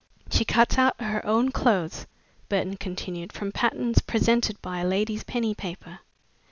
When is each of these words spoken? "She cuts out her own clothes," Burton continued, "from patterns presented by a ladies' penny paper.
"She 0.31 0.45
cuts 0.45 0.79
out 0.79 0.99
her 0.99 1.23
own 1.27 1.51
clothes," 1.51 2.07
Burton 2.49 2.75
continued, 2.77 3.31
"from 3.31 3.51
patterns 3.51 4.01
presented 4.01 4.59
by 4.59 4.79
a 4.79 4.87
ladies' 4.87 5.23
penny 5.23 5.53
paper. 5.53 5.99